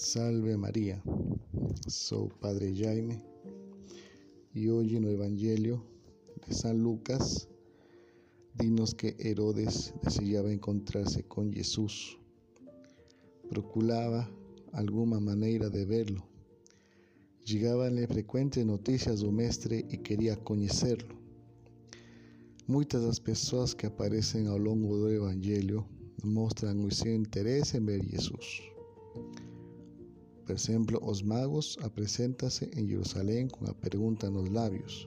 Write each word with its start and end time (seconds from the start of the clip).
Salve 0.00 0.56
María, 0.56 1.02
soy 1.88 2.28
Padre 2.40 2.72
Jaime 2.72 3.20
y 4.54 4.68
hoy 4.68 4.94
en 4.94 5.02
el 5.02 5.14
Evangelio 5.14 5.84
de 6.46 6.54
San 6.54 6.80
Lucas 6.80 7.48
dinos 8.54 8.94
que 8.94 9.16
Herodes 9.18 9.92
deseaba 10.04 10.52
encontrarse 10.52 11.24
con 11.24 11.52
Jesús, 11.52 12.16
procuraba 13.50 14.30
alguna 14.72 15.18
manera 15.18 15.68
de 15.68 15.84
verlo. 15.84 16.24
Llegaban 17.44 17.98
frecuentes 18.06 18.64
noticias 18.64 19.18
do 19.18 19.32
mestre 19.32 19.84
y 19.90 19.98
quería 19.98 20.36
conocerlo. 20.36 21.16
Muchas 22.68 23.02
las 23.02 23.18
personas 23.18 23.74
que 23.74 23.88
aparecen 23.88 24.46
a 24.46 24.56
lo 24.56 24.76
largo 24.76 25.04
del 25.04 25.16
Evangelio 25.16 25.88
muestran 26.22 26.88
su 26.92 27.08
interés 27.08 27.74
en 27.74 27.86
ver 27.86 28.04
Jesús. 28.04 28.77
Por 30.48 30.56
ejemplo, 30.56 30.98
los 31.04 31.22
magos 31.22 31.78
apresentan-se 31.82 32.70
en 32.72 32.88
Jerusalén 32.88 33.50
con 33.50 33.66
la 33.66 33.74
pregunta 33.74 34.28
en 34.28 34.32
los 34.32 34.50
labios: 34.50 35.06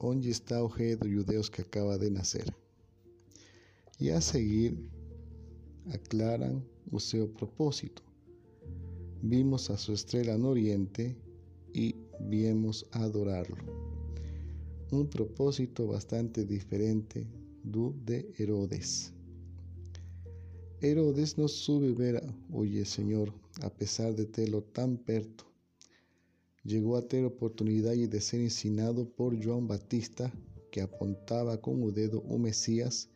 ¿Dónde 0.00 0.30
está 0.30 0.64
o 0.64 0.68
rei 0.68 0.98
que 1.52 1.62
acaba 1.62 1.96
de 1.96 2.10
nacer? 2.10 2.52
Y 4.00 4.08
a 4.08 4.20
seguir 4.20 4.76
aclaran 5.92 6.64
o 6.90 6.98
seu 6.98 7.32
propósito. 7.32 8.02
Vimos 9.22 9.70
a 9.70 9.76
su 9.76 9.92
estrella 9.92 10.34
en 10.34 10.44
oriente 10.44 11.16
y 11.72 11.94
viemos 12.18 12.84
a 12.90 13.04
adorarlo. 13.04 13.62
Un 14.90 15.08
propósito 15.08 15.86
bastante 15.86 16.44
diferente 16.44 17.24
do 17.62 17.94
de 18.04 18.28
Herodes. 18.36 19.12
Herodes 20.82 21.36
no 21.36 21.46
sube 21.46 21.92
ver, 21.92 22.22
oye 22.50 22.86
Señor, 22.86 23.34
a 23.60 23.68
pesar 23.68 24.16
de 24.16 24.24
tenerlo 24.24 24.62
tan 24.62 24.96
perto. 24.96 25.44
Llegó 26.64 26.96
a 26.96 27.06
tener 27.06 27.26
oportunidad 27.26 27.92
de 27.94 28.20
ser 28.22 28.40
ensinado 28.40 29.06
por 29.06 29.36
Juan 29.44 29.68
Batista, 29.68 30.32
que 30.70 30.80
apuntaba 30.80 31.60
con 31.60 31.82
un 31.82 31.92
dedo 31.92 32.22
un 32.22 32.42
Mesías 32.42 33.10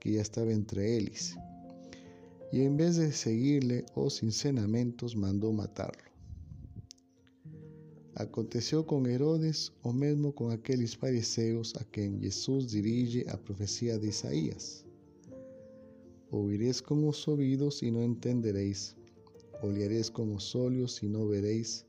que 0.00 0.12
ya 0.12 0.22
estaba 0.22 0.50
entre 0.50 0.96
ellos. 0.96 1.36
Y 2.50 2.62
en 2.62 2.78
vez 2.78 2.96
de 2.96 3.12
seguirle 3.12 3.84
os 3.94 4.22
ensinamentos, 4.22 5.14
mandó 5.14 5.52
matarlo. 5.52 6.04
Aconteció 8.14 8.86
con 8.86 9.04
Herodes 9.04 9.74
o 9.82 9.92
mismo 9.92 10.34
con 10.34 10.52
aquellos 10.52 10.96
fariseos 10.96 11.76
a 11.76 11.84
quien 11.84 12.22
Jesús 12.22 12.72
dirige 12.72 13.28
a 13.28 13.36
profecía 13.36 13.98
de 13.98 14.08
Isaías. 14.08 14.84
Oiréis 16.30 16.82
con 16.82 17.02
los 17.02 17.28
oídos 17.28 17.82
y 17.82 17.90
no 17.90 18.02
entenderéis. 18.02 18.96
Oleréis 19.62 20.10
con 20.10 20.30
los 20.30 20.54
ojos 20.54 21.02
y 21.02 21.08
no 21.08 21.26
veréis. 21.28 21.86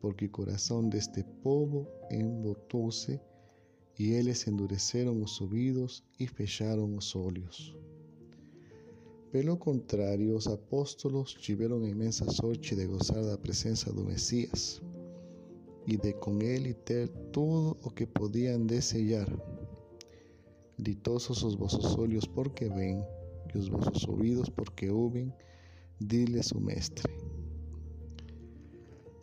Porque 0.00 0.26
el 0.26 0.30
corazón 0.30 0.90
de 0.90 0.98
este 0.98 1.24
povo 1.42 1.88
embotóse 2.10 3.20
y 3.96 4.14
ellos 4.16 4.46
endureceron 4.46 5.20
los 5.20 5.40
oídos 5.40 6.04
y 6.18 6.26
fecharon 6.26 6.96
los 6.96 7.14
ojos. 7.16 7.76
Pelo 9.32 9.58
contrario, 9.58 10.34
los 10.34 10.46
apóstolos 10.46 11.34
tuvieron 11.34 11.88
inmensa 11.88 12.30
sorte 12.30 12.76
de 12.76 12.86
gozar 12.86 13.24
la 13.24 13.36
presencia 13.36 13.92
del 13.92 14.04
Mesías 14.04 14.80
y 15.86 15.96
de 15.96 16.14
con 16.14 16.42
él 16.42 16.66
y 16.66 16.74
ter 16.74 17.08
todo 17.32 17.76
lo 17.84 17.94
que 17.94 18.06
podían 18.06 18.66
desear. 18.66 19.28
Ditosos 20.78 21.42
os 21.42 21.56
vossos 21.56 21.96
olhos 21.96 22.28
porque 22.28 22.68
ven 22.68 23.04
los 23.54 23.70
vuestros 23.70 24.08
oídos 24.08 24.50
porque 24.50 24.90
oyen, 24.90 25.34
dile 25.98 26.42
su 26.42 26.60
mestre. 26.60 27.12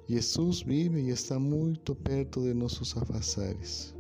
Jesús 0.07 0.65
vive 0.65 1.01
y 1.01 1.09
está 1.09 1.39
muy 1.39 1.79
perto 2.03 2.41
de 2.41 2.53
nuestros 2.53 2.97
afazares. 2.97 3.95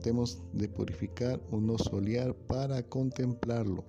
Tenemos 0.00 0.40
de 0.52 0.68
purificar 0.68 1.42
o 1.50 1.60
no 1.60 1.76
olhar 1.90 2.34
para 2.46 2.82
contemplarlo. 2.82 3.84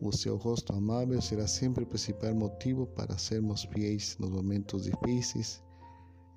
O 0.00 0.10
seu 0.10 0.38
rosto 0.38 0.72
amable 0.72 1.20
será 1.20 1.46
siempre 1.46 1.84
principal 1.84 2.34
motivo 2.34 2.86
para 2.86 3.18
sermos 3.18 3.68
fiéis 3.68 4.16
los 4.18 4.30
momentos 4.30 4.86
difíciles 4.86 5.62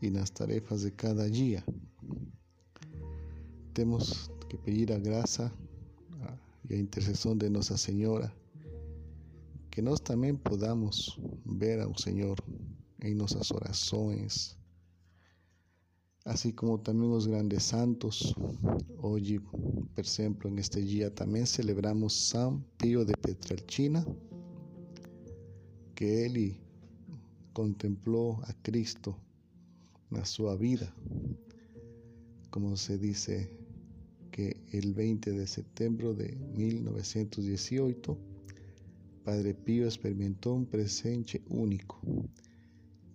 y 0.02 0.10
las 0.10 0.32
tarefas 0.32 0.84
de 0.84 0.92
cada 0.92 1.26
día. 1.26 1.64
Tenemos 3.74 4.30
que 4.50 4.58
pedir 4.58 4.92
a 4.92 5.00
gracia 5.00 5.52
y 6.70 6.74
a 6.74 6.78
intercesión 6.78 7.38
de 7.38 7.50
Nuestra 7.50 7.78
Señora, 7.78 8.34
que 9.70 9.82
nos 9.82 10.04
también 10.04 10.38
podamos 10.38 11.20
ver 11.44 11.82
al 11.82 11.96
Señor 11.98 12.44
en 13.00 13.18
nuestras 13.18 13.52
oraciones, 13.52 14.58
así 16.24 16.54
como 16.54 16.80
también 16.80 17.12
los 17.12 17.28
grandes 17.28 17.64
santos. 17.64 18.36
Hoy, 19.00 19.40
por 19.40 20.06
ejemplo, 20.06 20.50
en 20.50 20.60
este 20.60 20.82
día 20.82 21.14
también 21.14 21.46
celebramos 21.46 22.14
San 22.14 22.64
Pío 22.78 23.06
de 23.06 23.14
Petralcina, 23.14 24.06
que 25.94 26.26
él 26.26 26.58
contempló 27.54 28.42
a 28.44 28.54
Cristo 28.62 29.18
en 30.12 30.26
su 30.26 30.46
vida, 30.58 30.94
como 32.50 32.76
se 32.78 32.98
dice 32.98 33.65
que 34.36 34.58
el 34.74 34.94
20 34.94 35.32
de 35.32 35.48
septiembre 35.48 36.14
de 36.14 36.36
1918, 36.58 38.18
Padre 39.24 39.54
Pío 39.54 39.86
experimentó 39.86 40.54
un 40.54 40.66
presente 40.66 41.42
único. 41.48 42.02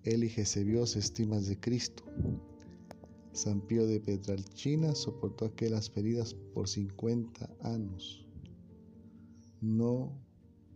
Él 0.03 0.21
las 0.23 0.97
estimas 0.97 1.47
de 1.47 1.61
Cristo. 1.61 2.05
San 3.35 3.61
Pío 3.61 3.87
de 3.87 4.01
Petralcina 4.01 4.95
soportó 4.95 5.45
aquellas 5.45 5.93
heridas 5.95 6.33
por 6.55 6.67
50 6.67 7.51
años, 7.65 8.25
no 9.61 10.15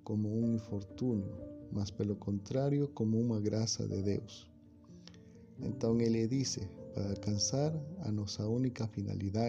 como 0.03 0.29
un 0.29 0.53
infortunio, 0.53 1.39
mas 1.73 1.91
pelo 1.91 2.19
contrario 2.19 2.93
como 2.93 3.19
una 3.19 3.41
gracia 3.41 3.87
de 3.87 4.03
Dios. 4.03 4.47
Entonces 5.63 6.09
él 6.09 6.13
le 6.13 6.29
dice, 6.29 6.69
para 6.95 7.09
alcanzar 7.09 7.83
a 8.03 8.13
nuestra 8.13 8.47
única 8.47 8.87
finalidad 8.87 9.49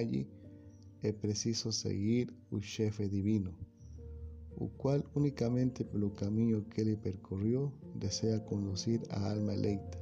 es 1.08 1.14
preciso 1.14 1.72
seguir 1.72 2.34
un 2.52 2.62
jefe 2.62 3.08
divino, 3.08 3.52
el 4.60 4.70
cual 4.72 5.06
únicamente 5.14 5.86
por 5.86 6.04
el 6.04 6.14
camino 6.14 6.68
que 6.70 6.82
él 6.82 6.98
percorrió 6.98 7.72
desea 7.94 8.44
conducir 8.46 9.04
a 9.10 9.30
alma 9.30 9.54
eleita. 9.54 10.00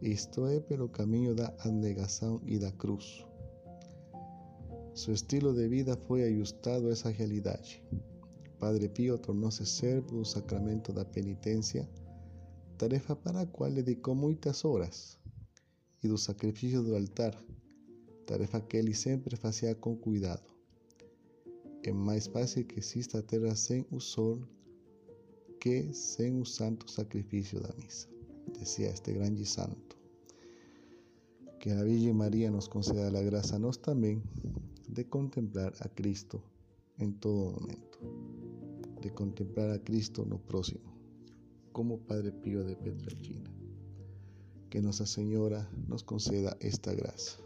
Esto 0.00 0.48
es 0.48 0.62
pelo 0.62 0.92
camino 0.92 1.34
da 1.34 1.54
abnegación 1.60 2.40
y 2.46 2.58
da 2.58 2.72
cruz. 2.72 3.26
Su 4.94 5.12
estilo 5.12 5.52
de 5.52 5.68
vida 5.68 5.96
fue 5.96 6.26
ajustado 6.26 6.88
a 6.88 6.92
esa 6.92 7.12
realidad. 7.12 7.60
Padre 8.58 8.88
Pío 8.88 9.18
tornóse 9.18 9.66
servo 9.66 10.18
do 10.18 10.24
sacramento 10.24 10.92
da 10.92 11.04
penitencia, 11.04 11.86
tarefa 12.78 13.14
para 13.14 13.40
a 13.40 13.46
qual 13.46 13.74
dedicou 13.74 14.14
muitas 14.14 14.64
horas, 14.64 15.18
e 16.02 16.08
do 16.08 16.16
sacrifício 16.16 16.82
do 16.82 16.96
altar, 16.96 17.36
tarefa 18.26 18.60
que 18.60 18.76
ele 18.76 18.94
sempre 18.94 19.36
fazia 19.36 19.74
com 19.74 19.96
cuidado. 19.96 20.50
É 21.82 21.92
mais 21.92 22.26
fácil 22.26 22.64
que 22.64 22.80
exista 22.80 23.18
a 23.18 23.22
terra 23.22 23.54
sem 23.54 23.86
sol 24.00 24.40
que 25.60 25.92
sem 25.94 26.40
o 26.40 26.44
santo 26.44 26.90
sacrifício 26.90 27.60
da 27.60 27.72
missa, 27.74 28.08
decía 28.58 28.90
este 28.90 29.12
grande 29.12 29.44
santo. 29.46 29.96
Que 31.60 31.70
a 31.70 31.82
Virgem 31.82 32.12
María 32.12 32.50
nos 32.50 32.68
conceda 32.68 33.10
la 33.10 33.22
gracia 33.22 33.56
a 33.56 33.58
nós 33.58 33.76
também 33.78 34.22
de 34.88 35.04
contemplar 35.04 35.72
a 35.80 35.88
Cristo 35.88 36.42
en 36.98 37.14
todo 37.14 37.52
momento, 37.52 37.98
de 39.00 39.10
contemplar 39.10 39.70
a 39.70 39.78
Cristo 39.78 40.24
no 40.24 40.38
próximo, 40.38 40.92
como 41.72 41.98
Padre 41.98 42.32
Pío 42.32 42.64
de 42.64 42.76
Petrelcina. 42.76 43.55
Que 44.70 44.80
Nuestra 44.82 45.06
Señora 45.06 45.68
nos 45.88 46.02
conceda 46.02 46.56
esta 46.60 46.92
gracia. 46.92 47.38